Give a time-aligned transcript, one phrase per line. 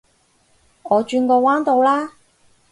[0.81, 2.13] 我轉個彎到啦